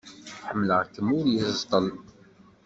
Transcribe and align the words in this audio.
Ḥemmleɣ-kem 0.47 1.07
ul 1.19 1.25
yeẓṭel. 1.37 1.85